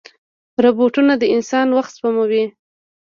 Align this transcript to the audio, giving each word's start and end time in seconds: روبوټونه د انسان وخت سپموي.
روبوټونه 0.63 1.13
د 1.17 1.23
انسان 1.35 1.67
وخت 1.77 1.91
سپموي. 1.97 2.43